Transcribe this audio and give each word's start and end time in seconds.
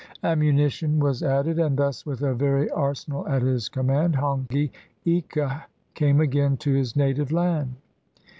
Ammunition 0.23 0.97
was 0.99 1.21
added, 1.21 1.59
and 1.59 1.77
thus, 1.77 2.07
with 2.07 2.23
a 2.23 2.33
very 2.33 2.67
arsenal 2.71 3.27
at 3.27 3.43
his 3.43 3.69
command, 3.69 4.15
Hongi 4.15 4.71
Ika 5.05 5.65
came 5.93 6.19
again 6.19 6.57
to 6.57 6.73
his 6.73 6.95
native 6.95 7.31
land. 7.31 7.75